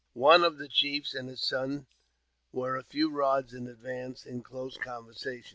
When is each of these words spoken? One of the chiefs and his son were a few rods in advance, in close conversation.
One 0.13 0.43
of 0.43 0.57
the 0.57 0.67
chiefs 0.67 1.13
and 1.13 1.29
his 1.29 1.43
son 1.47 1.85
were 2.51 2.75
a 2.75 2.81
few 2.81 3.11
rods 3.11 3.53
in 3.53 3.67
advance, 3.67 4.25
in 4.25 4.41
close 4.41 4.75
conversation. 4.75 5.49